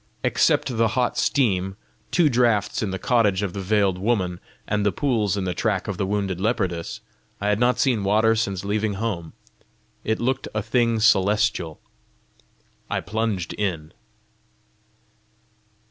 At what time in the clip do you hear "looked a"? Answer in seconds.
10.19-10.63